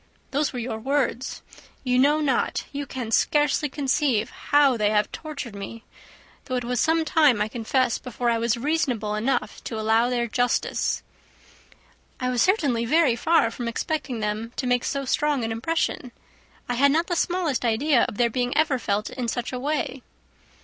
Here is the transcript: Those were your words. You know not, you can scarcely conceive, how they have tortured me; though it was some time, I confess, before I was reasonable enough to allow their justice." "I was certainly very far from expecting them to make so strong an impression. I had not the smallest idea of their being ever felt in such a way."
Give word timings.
Those 0.31 0.51
were 0.51 0.57
your 0.57 0.79
words. 0.79 1.43
You 1.83 1.99
know 1.99 2.21
not, 2.21 2.65
you 2.71 2.87
can 2.87 3.11
scarcely 3.11 3.69
conceive, 3.69 4.31
how 4.31 4.75
they 4.75 4.89
have 4.89 5.11
tortured 5.11 5.53
me; 5.55 5.83
though 6.45 6.55
it 6.55 6.63
was 6.63 6.79
some 6.79 7.05
time, 7.05 7.39
I 7.39 7.47
confess, 7.47 7.99
before 7.99 8.31
I 8.31 8.39
was 8.39 8.57
reasonable 8.57 9.13
enough 9.13 9.63
to 9.65 9.79
allow 9.79 10.09
their 10.09 10.25
justice." 10.25 11.03
"I 12.19 12.31
was 12.31 12.41
certainly 12.41 12.83
very 12.83 13.15
far 13.15 13.51
from 13.51 13.67
expecting 13.67 14.21
them 14.21 14.53
to 14.55 14.65
make 14.65 14.85
so 14.85 15.05
strong 15.05 15.43
an 15.43 15.51
impression. 15.51 16.11
I 16.67 16.73
had 16.73 16.91
not 16.91 17.05
the 17.05 17.15
smallest 17.15 17.63
idea 17.63 18.01
of 18.09 18.17
their 18.17 18.31
being 18.31 18.57
ever 18.57 18.79
felt 18.79 19.11
in 19.11 19.27
such 19.27 19.53
a 19.53 19.59
way." 19.59 20.01